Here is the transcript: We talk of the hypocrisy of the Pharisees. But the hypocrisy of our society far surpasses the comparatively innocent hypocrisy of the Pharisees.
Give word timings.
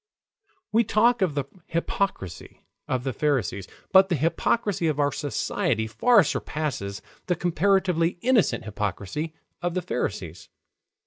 We 0.71 0.83
talk 0.83 1.21
of 1.21 1.35
the 1.35 1.45
hypocrisy 1.67 2.65
of 2.87 3.03
the 3.03 3.13
Pharisees. 3.13 3.67
But 3.91 4.09
the 4.09 4.15
hypocrisy 4.15 4.87
of 4.87 4.99
our 4.99 5.11
society 5.11 5.85
far 5.85 6.23
surpasses 6.23 7.03
the 7.27 7.35
comparatively 7.35 8.17
innocent 8.21 8.65
hypocrisy 8.65 9.35
of 9.61 9.75
the 9.75 9.83
Pharisees. 9.83 10.49